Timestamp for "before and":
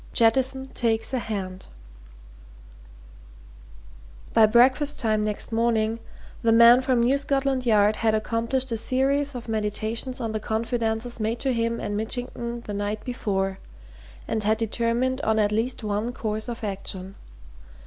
13.05-14.43